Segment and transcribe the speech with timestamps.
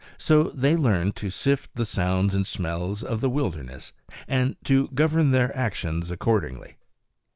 [0.17, 3.93] So they learn to sift the sounds and smells of the wilderness,
[4.27, 6.75] and to govern their actions accordingly.